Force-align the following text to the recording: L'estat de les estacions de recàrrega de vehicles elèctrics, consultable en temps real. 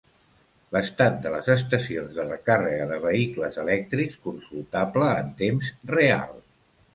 L'estat 0.75 1.17
de 1.25 1.33
les 1.33 1.49
estacions 1.55 2.15
de 2.15 2.25
recàrrega 2.29 2.87
de 2.93 2.97
vehicles 3.03 3.61
elèctrics, 3.65 4.17
consultable 4.29 5.11
en 5.21 5.31
temps 5.43 5.71
real. 5.95 6.35